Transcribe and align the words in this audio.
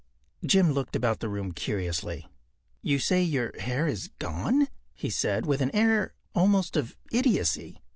”Jim 0.51 0.71
looked 0.71 0.95
about 0.95 1.19
the 1.19 1.29
room 1.29 1.51
curiously. 1.51 2.25
“You 2.81 2.97
say 2.97 3.21
your 3.21 3.51
hair 3.59 3.85
is 3.85 4.07
gone?” 4.17 4.67
he 4.95 5.11
said, 5.11 5.45
with 5.45 5.61
an 5.61 5.69
air 5.75 6.15
almost 6.33 6.75
of 6.75 6.97
idiocy. 7.11 7.83